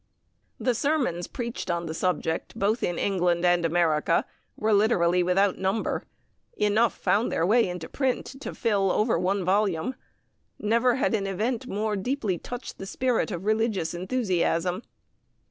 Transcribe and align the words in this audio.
"The 0.69 0.73
sermons 0.73 1.27
preached 1.27 1.69
on 1.69 1.85
the 1.85 1.93
subject, 1.93 2.57
both 2.57 2.81
in 2.81 2.97
England 2.97 3.45
and 3.45 3.63
America, 3.63 4.25
were 4.57 4.73
literally 4.73 5.21
without 5.21 5.59
number. 5.59 6.05
Enough 6.57 6.95
found 6.95 7.31
their 7.31 7.45
way 7.45 7.69
into 7.69 7.87
print 7.87 8.25
to 8.41 8.55
fill 8.55 8.89
over 8.91 9.19
one 9.19 9.45
volume. 9.45 9.93
Never 10.57 10.95
had 10.95 11.13
an 11.13 11.27
event 11.27 11.67
more 11.67 11.95
deeply 11.95 12.39
touched 12.39 12.79
the 12.79 12.87
spirit 12.87 13.29
of 13.29 13.45
religious 13.45 13.93
enthusiasm. 13.93 14.81